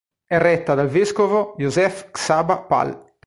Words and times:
È 0.25 0.35
retta 0.39 0.73
dal 0.73 0.87
vescovo 0.87 1.53
József-Csaba 1.59 2.61
Pál. 2.63 3.13